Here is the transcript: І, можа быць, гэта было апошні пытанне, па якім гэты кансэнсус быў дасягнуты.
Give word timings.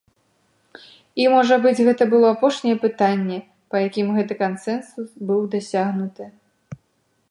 І, 1.23 1.27
можа 1.33 1.55
быць, 1.65 1.83
гэта 1.89 2.07
было 2.15 2.27
апошні 2.37 2.73
пытанне, 2.87 3.37
па 3.75 3.85
якім 3.87 4.07
гэты 4.19 4.33
кансэнсус 4.43 5.09
быў 5.33 5.41
дасягнуты. 5.57 6.23